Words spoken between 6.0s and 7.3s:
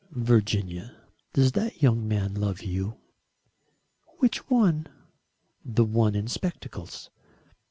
in spectacles."